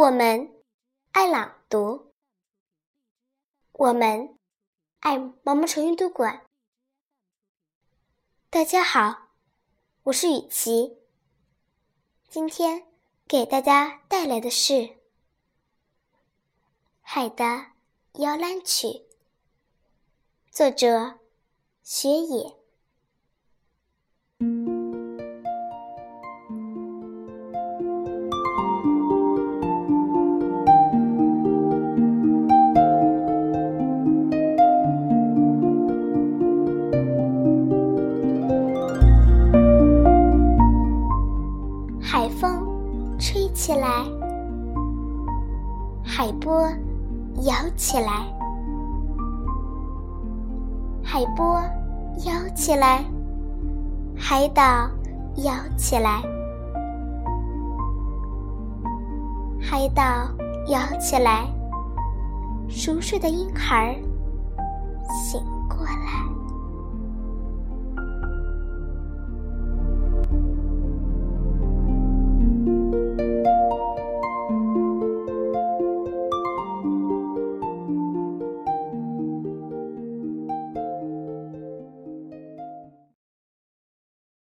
[0.00, 0.50] 我们
[1.12, 2.14] 爱朗读，
[3.72, 4.38] 我们
[5.00, 6.46] 爱毛毛虫阅读馆。
[8.48, 9.28] 大家好，
[10.04, 10.96] 我是雨琪。
[12.30, 12.86] 今天
[13.28, 14.72] 给大家带来的是
[17.02, 17.66] 《海的
[18.14, 18.86] 摇篮曲》，
[20.50, 21.20] 作者
[21.82, 22.59] 雪野。
[43.52, 44.04] 起来，
[46.04, 46.68] 海波
[47.42, 48.26] 摇起来，
[51.02, 51.60] 海波
[52.24, 53.04] 摇起来，
[54.16, 54.62] 海岛
[55.36, 56.22] 摇起来，
[59.60, 60.02] 海岛
[60.68, 61.46] 摇起来，
[62.68, 63.96] 熟睡的婴孩
[65.08, 65.40] 醒。